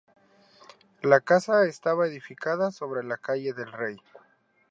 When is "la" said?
1.03-1.19, 3.03-3.17